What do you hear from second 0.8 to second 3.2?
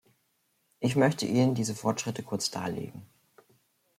möchte Ihnen diese Fortschritte kurz darlegen.